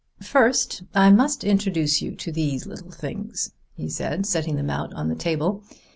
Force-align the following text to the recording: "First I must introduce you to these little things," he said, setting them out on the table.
"First 0.23 0.81
I 0.95 1.11
must 1.11 1.43
introduce 1.43 2.01
you 2.01 2.15
to 2.15 2.31
these 2.31 2.65
little 2.65 2.89
things," 2.89 3.51
he 3.75 3.87
said, 3.87 4.25
setting 4.25 4.55
them 4.55 4.71
out 4.71 4.91
on 4.95 5.09
the 5.09 5.15
table. 5.15 5.61